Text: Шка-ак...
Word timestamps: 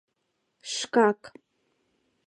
Шка-ак... 0.73 1.21